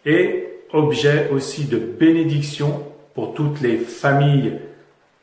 et 0.05 0.49
objet 0.73 1.31
aussi 1.33 1.65
de 1.65 1.79
bénédiction 1.79 2.85
pour 3.15 3.35
toutes 3.35 3.61
les 3.61 3.79
familles 3.79 4.61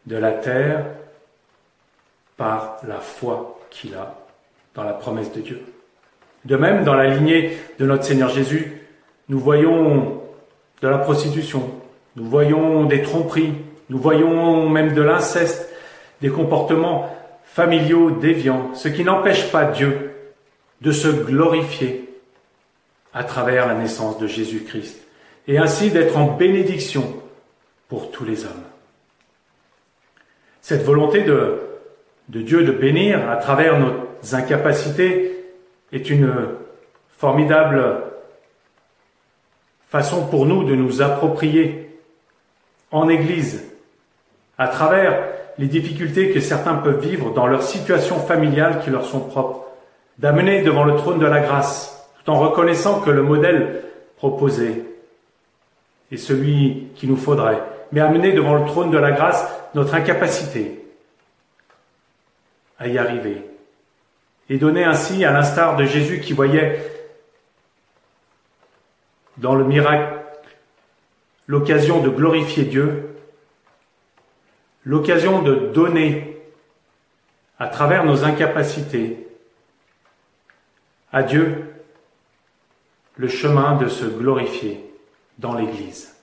de 0.06 0.18
la 0.18 0.32
terre 0.32 0.86
par 2.38 2.78
la 2.88 3.00
foi 3.00 3.60
qu'il 3.70 3.96
a 3.96 4.16
dans 4.74 4.84
la 4.84 4.94
promesse 4.94 5.32
de 5.32 5.42
Dieu. 5.42 5.62
De 6.44 6.56
même, 6.58 6.84
dans 6.84 6.94
la 6.94 7.08
lignée 7.08 7.58
de 7.80 7.86
notre 7.86 8.04
Seigneur 8.04 8.30
Jésus, 8.30 8.82
nous 9.30 9.40
voyons 9.40 10.22
de 10.82 10.88
la 10.88 10.98
prostitution, 11.00 11.72
nous 12.16 12.26
voyons 12.30 12.86
des 12.86 13.02
tromperies, 13.02 13.54
nous 13.90 13.98
voyons 13.98 14.70
même 14.70 14.94
de 14.94 15.02
l'inceste, 15.02 15.70
des 16.22 16.30
comportements 16.30 17.10
familiaux 17.46 18.12
déviants, 18.12 18.76
ce 18.76 18.90
qui 18.90 19.04
n'empêche 19.04 19.52
pas 19.52 19.66
Dieu 19.66 20.12
de 20.82 20.92
se 20.92 21.08
glorifier 21.08 22.10
à 23.14 23.24
travers 23.24 23.68
la 23.68 23.76
naissance 23.76 24.20
de 24.20 24.28
Jésus-Christ, 24.28 25.02
et 25.48 25.58
ainsi 25.58 25.90
d'être 25.90 26.18
en 26.18 26.36
bénédiction 26.36 27.22
pour 27.88 28.12
tous 28.12 28.26
les 28.26 28.44
hommes. 28.44 28.64
Cette 30.62 30.84
volonté 30.84 31.22
de, 31.22 31.60
de 32.30 32.42
Dieu 32.42 32.64
de 32.64 32.72
bénir 32.72 33.30
à 33.30 33.38
travers 33.38 33.80
nos 33.80 33.94
incapacités 34.34 35.46
est 35.92 36.10
une 36.10 36.34
formidable 37.18 38.02
façon 39.90 40.26
pour 40.28 40.46
nous 40.46 40.64
de 40.64 40.76
nous 40.76 41.02
approprier 41.02 42.00
en 42.92 43.08
Église, 43.10 43.64
à 44.58 44.68
travers 44.68 45.24
les 45.58 45.68
difficultés 45.68 46.32
que 46.32 46.40
certains 46.40 46.76
peuvent 46.76 47.00
vivre 47.00 47.32
dans 47.34 47.48
leur 47.48 47.64
situation 47.64 48.20
familiale 48.20 48.82
qui 48.84 48.90
leur 48.90 49.06
sont 49.06 49.22
propres, 49.22 49.66
d'amener 50.18 50.64
devant 50.64 50.84
le 50.84 50.96
trône 50.96 51.20
de 51.20 51.26
la 51.26 51.42
grâce 51.42 51.92
en 52.28 52.40
reconnaissant 52.40 53.02
que 53.02 53.12
le 53.12 53.22
modèle 53.22 53.84
proposé 54.18 54.84
est 56.12 56.18
celui 56.18 56.88
qu'il 56.96 57.10
nous 57.10 57.18
faudrait, 57.18 57.62
mais 57.92 58.02
amener 58.02 58.34
devant 58.34 58.56
le 58.56 58.66
trône 58.66 58.90
de 58.90 58.98
la 58.98 59.12
grâce 59.12 59.48
notre 59.76 59.94
incapacité 59.94 60.85
à 62.80 62.88
y 62.88 62.98
arriver, 62.98 63.44
et 64.50 64.58
donner 64.58 64.84
ainsi, 64.84 65.24
à 65.26 65.32
l'instar 65.32 65.76
de 65.76 65.86
Jésus 65.86 66.20
qui 66.20 66.34
voyait 66.34 66.92
dans 69.38 69.56
le 69.56 69.64
miracle 69.64 70.20
l'occasion 71.48 72.02
de 72.02 72.10
glorifier 72.10 72.64
Dieu, 72.66 73.16
l'occasion 74.84 75.42
de 75.42 75.56
donner 75.56 76.42
à 77.60 77.68
travers 77.68 78.06
nos 78.06 78.24
incapacités 78.24 79.28
à 81.12 81.24
Dieu 81.24 81.74
le 83.16 83.28
chemin 83.28 83.78
de 83.78 83.88
se 83.88 84.06
glorifier 84.06 84.84
dans 85.38 85.54
l'Église. 85.54 86.16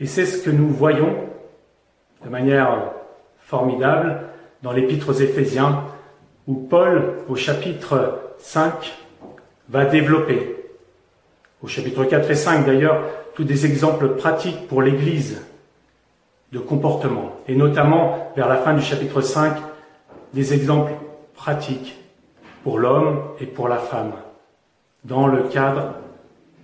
Et 0.00 0.06
c'est 0.06 0.26
ce 0.26 0.42
que 0.42 0.50
nous 0.50 0.68
voyons 0.68 1.28
de 2.24 2.28
manière 2.28 2.92
formidable 3.40 4.28
dans 4.62 4.72
l'épître 4.72 5.10
aux 5.10 5.12
Éphésiens, 5.12 5.84
où 6.46 6.54
Paul, 6.54 7.14
au 7.28 7.36
chapitre 7.36 8.18
5, 8.38 8.72
va 9.68 9.84
développer, 9.84 10.56
au 11.62 11.66
chapitre 11.66 12.04
4 12.04 12.30
et 12.30 12.34
5 12.34 12.66
d'ailleurs, 12.66 13.02
tous 13.34 13.44
des 13.44 13.66
exemples 13.66 14.16
pratiques 14.16 14.66
pour 14.68 14.82
l'Église 14.82 15.42
de 16.52 16.58
comportement, 16.58 17.36
et 17.46 17.54
notamment 17.54 18.32
vers 18.36 18.48
la 18.48 18.56
fin 18.56 18.74
du 18.74 18.82
chapitre 18.82 19.20
5, 19.20 19.56
des 20.32 20.54
exemples 20.54 20.92
pratiques 21.34 21.96
pour 22.62 22.78
l'homme 22.78 23.22
et 23.40 23.46
pour 23.46 23.68
la 23.68 23.76
femme 23.76 24.12
dans 25.04 25.26
le 25.26 25.42
cadre 25.44 25.94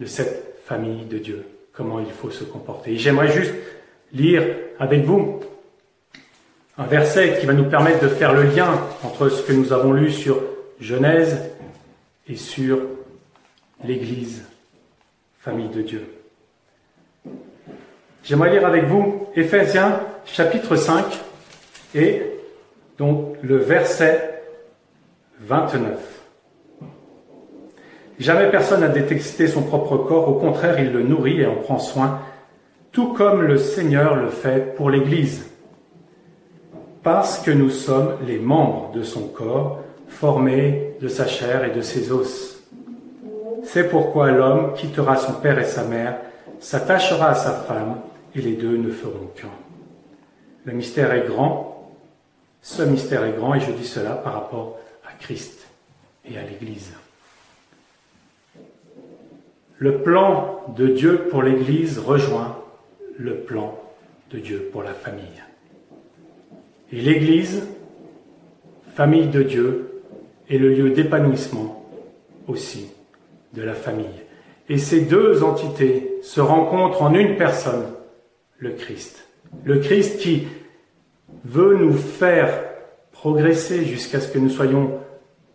de 0.00 0.06
cette 0.06 0.58
famille 0.64 1.04
de 1.04 1.18
Dieu, 1.18 1.46
comment 1.72 2.00
il 2.00 2.10
faut 2.10 2.30
se 2.30 2.44
comporter. 2.44 2.96
J'aimerais 2.96 3.30
juste 3.30 3.54
lire 4.12 4.42
avec 4.78 5.04
vous 5.04 5.40
un 6.76 6.86
verset 6.86 7.38
qui 7.38 7.46
va 7.46 7.52
nous 7.52 7.64
permettre 7.64 8.02
de 8.02 8.08
faire 8.08 8.32
le 8.32 8.42
lien 8.42 8.80
entre 9.04 9.28
ce 9.28 9.42
que 9.42 9.52
nous 9.52 9.72
avons 9.72 9.92
lu 9.92 10.10
sur 10.10 10.40
Genèse 10.80 11.38
et 12.28 12.36
sur 12.36 12.80
l'Église, 13.84 14.44
famille 15.38 15.68
de 15.68 15.82
Dieu. 15.82 16.06
J'aimerais 18.24 18.50
lire 18.50 18.66
avec 18.66 18.84
vous 18.84 19.28
Éphésiens 19.36 20.00
chapitre 20.24 20.76
5 20.76 21.04
et 21.94 22.22
donc 22.98 23.36
le 23.42 23.58
verset 23.58 24.42
29. 25.40 26.00
Jamais 28.18 28.50
personne 28.50 28.80
n'a 28.80 28.88
détesté 28.88 29.48
son 29.48 29.62
propre 29.62 29.96
corps, 29.98 30.28
au 30.28 30.34
contraire, 30.34 30.78
il 30.78 30.92
le 30.92 31.02
nourrit 31.02 31.40
et 31.40 31.46
en 31.46 31.56
prend 31.56 31.78
soin, 31.78 32.20
tout 32.92 33.12
comme 33.12 33.42
le 33.42 33.58
Seigneur 33.58 34.14
le 34.14 34.28
fait 34.28 34.74
pour 34.76 34.88
l'Église. 34.88 35.53
Parce 37.04 37.38
que 37.38 37.50
nous 37.50 37.68
sommes 37.68 38.16
les 38.26 38.38
membres 38.38 38.90
de 38.92 39.02
son 39.02 39.28
corps, 39.28 39.82
formés 40.08 40.96
de 41.02 41.08
sa 41.08 41.26
chair 41.26 41.62
et 41.64 41.70
de 41.70 41.82
ses 41.82 42.10
os. 42.10 42.62
C'est 43.62 43.90
pourquoi 43.90 44.30
l'homme 44.30 44.72
quittera 44.74 45.16
son 45.16 45.34
père 45.34 45.58
et 45.58 45.66
sa 45.66 45.84
mère, 45.84 46.18
s'attachera 46.60 47.28
à 47.28 47.34
sa 47.34 47.52
femme, 47.52 48.00
et 48.34 48.40
les 48.40 48.54
deux 48.54 48.78
ne 48.78 48.90
feront 48.90 49.30
qu'un. 49.36 49.52
Le 50.64 50.72
mystère 50.72 51.12
est 51.12 51.26
grand, 51.26 51.92
ce 52.62 52.82
mystère 52.82 53.22
est 53.24 53.32
grand, 53.32 53.54
et 53.54 53.60
je 53.60 53.70
dis 53.72 53.86
cela 53.86 54.12
par 54.12 54.32
rapport 54.32 54.78
à 55.06 55.12
Christ 55.12 55.68
et 56.24 56.38
à 56.38 56.42
l'Église. 56.42 56.94
Le 59.76 59.98
plan 59.98 60.62
de 60.74 60.86
Dieu 60.86 61.28
pour 61.30 61.42
l'Église 61.42 61.98
rejoint 61.98 62.58
le 63.18 63.40
plan 63.40 63.78
de 64.30 64.38
Dieu 64.38 64.70
pour 64.72 64.82
la 64.82 64.94
famille. 64.94 65.42
Et 66.94 67.00
l'Église, 67.00 67.66
famille 68.94 69.26
de 69.26 69.42
Dieu, 69.42 70.02
est 70.48 70.58
le 70.58 70.68
lieu 70.68 70.90
d'épanouissement 70.90 71.84
aussi 72.46 72.86
de 73.52 73.62
la 73.62 73.74
famille. 73.74 74.06
Et 74.68 74.78
ces 74.78 75.00
deux 75.00 75.42
entités 75.42 76.20
se 76.22 76.40
rencontrent 76.40 77.02
en 77.02 77.12
une 77.12 77.36
personne, 77.36 77.86
le 78.58 78.70
Christ. 78.70 79.26
Le 79.64 79.80
Christ 79.80 80.20
qui 80.20 80.46
veut 81.44 81.76
nous 81.76 81.94
faire 81.94 82.62
progresser 83.10 83.84
jusqu'à 83.84 84.20
ce 84.20 84.28
que 84.28 84.38
nous 84.38 84.50
soyons 84.50 85.00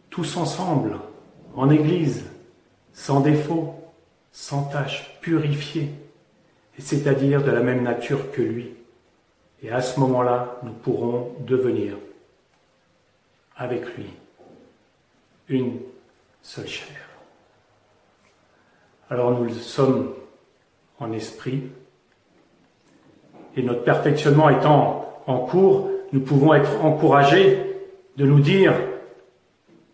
tous 0.10 0.36
ensemble, 0.36 0.98
en 1.56 1.70
Église, 1.70 2.26
sans 2.92 3.22
défaut, 3.22 3.76
sans 4.34 4.64
tâche, 4.64 5.18
purifiés, 5.22 5.88
c'est-à-dire 6.78 7.42
de 7.42 7.52
la 7.52 7.62
même 7.62 7.84
nature 7.84 8.30
que 8.32 8.42
lui. 8.42 8.74
Et 9.62 9.72
à 9.72 9.82
ce 9.82 10.00
moment-là, 10.00 10.60
nous 10.64 10.72
pourrons 10.72 11.36
devenir 11.40 11.96
avec 13.58 13.86
lui 13.98 14.06
une 15.50 15.80
seule 16.42 16.68
chair. 16.68 16.96
Alors 19.10 19.32
nous 19.32 19.50
sommes 19.50 20.14
en 21.00 21.12
esprit, 21.12 21.64
et 23.56 23.64
notre 23.64 23.84
perfectionnement 23.84 24.50
étant 24.50 25.22
en 25.28 25.40
cours, 25.40 25.90
nous 26.14 26.22
pouvons 26.22 26.54
être 26.54 26.84
encouragés 26.84 27.60
de 28.18 28.26
nous 28.26 28.40
dire 28.40 28.74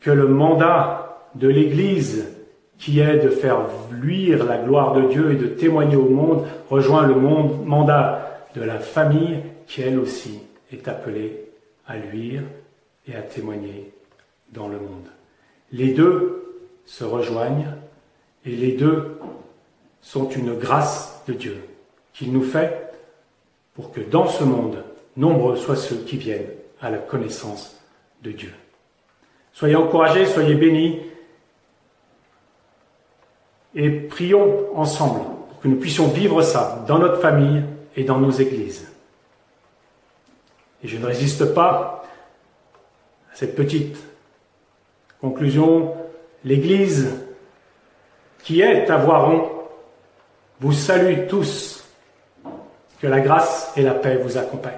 que 0.01 0.12
le 0.12 0.28
mandat 0.28 1.30
de 1.36 1.47
l'Église, 1.47 2.32
qui 2.78 2.99
est 2.99 3.19
de 3.19 3.30
faire 3.30 3.60
luire 3.91 4.43
la 4.45 4.58
gloire 4.58 4.93
de 4.93 5.04
Dieu 5.04 5.32
et 5.32 5.36
de 5.36 5.47
témoigner 5.47 5.95
au 5.95 6.10
monde, 6.10 6.45
rejoint 6.69 7.08
le 7.08 7.15
mandat 7.15 8.43
de 8.56 8.62
la 8.62 8.80
famille, 8.80 9.41
qui 9.67 9.82
elle 9.82 9.99
aussi 9.99 10.39
est 10.71 10.88
appelée 10.88 11.45
à 11.88 11.97
luire 11.97 12.43
et 13.08 13.15
à 13.15 13.21
témoigner 13.21 13.91
dans 14.51 14.67
le 14.67 14.80
monde. 14.80 15.08
Les 15.71 15.93
deux 15.93 16.63
se 16.86 17.04
rejoignent 17.04 17.67
et 18.45 18.56
les 18.56 18.73
deux 18.73 19.17
sont 20.01 20.30
une 20.30 20.54
grâce 20.54 21.23
de 21.28 21.34
Dieu 21.34 21.58
qu'il 22.13 22.32
nous 22.32 22.43
fait 22.43 22.91
pour 23.73 23.91
que 23.91 23.99
dans 23.99 24.28
ce 24.28 24.43
monde, 24.43 24.84
nombreux 25.17 25.58
soient 25.58 25.75
ceux 25.75 25.97
qui 25.97 26.17
viennent 26.17 26.49
à 26.82 26.89
la 26.89 26.97
connaissance 26.97 27.82
de 28.23 28.32
Dieu. 28.32 28.54
Soyez 29.54 29.75
encouragés, 29.75 30.25
soyez 30.25 30.56
bénis 30.56 30.99
et 33.73 33.89
prions 33.89 34.78
ensemble 34.78 35.21
pour 35.49 35.60
que 35.60 35.67
nous 35.67 35.78
puissions 35.78 36.08
vivre 36.08 36.41
ça 36.41 36.84
dans 36.88 36.99
notre 36.99 37.21
famille 37.21 37.63
et 37.95 38.04
dans 38.04 38.19
nos 38.19 38.32
églises. 38.32 38.94
Et 40.85 40.87
je 40.87 40.97
ne 40.97 41.05
résiste 41.07 41.45
pas 41.55 42.05
à 43.33 43.35
cette 43.35 43.55
petite 43.55 43.97
conclusion. 45.19 45.95
L'Église 46.43 47.11
qui 48.43 48.61
est 48.61 48.87
à 48.91 48.97
Voiron 48.97 49.49
vous 50.59 50.73
salue 50.73 51.25
tous. 51.27 51.83
Que 53.01 53.07
la 53.07 53.19
grâce 53.19 53.73
et 53.75 53.81
la 53.81 53.95
paix 53.95 54.17
vous 54.17 54.37
accompagnent. 54.37 54.73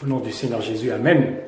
Au 0.00 0.06
nom 0.06 0.20
du 0.20 0.30
Seigneur 0.30 0.60
Jésus, 0.60 0.92
Amen. 0.92 1.38